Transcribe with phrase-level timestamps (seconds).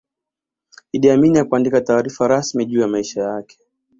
[0.95, 3.57] iddi amin hakuandika taarifa rasmi juu ya maisha yake